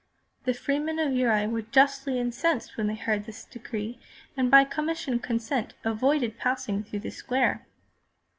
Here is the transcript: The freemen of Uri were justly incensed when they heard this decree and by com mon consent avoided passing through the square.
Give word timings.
The 0.45 0.55
freemen 0.55 0.97
of 0.97 1.13
Uri 1.13 1.45
were 1.45 1.61
justly 1.61 2.17
incensed 2.17 2.75
when 2.75 2.87
they 2.87 2.95
heard 2.95 3.25
this 3.25 3.45
decree 3.45 3.99
and 4.35 4.49
by 4.49 4.65
com 4.65 4.87
mon 4.87 5.19
consent 5.19 5.75
avoided 5.83 6.39
passing 6.39 6.83
through 6.83 7.01
the 7.01 7.11
square. 7.11 7.67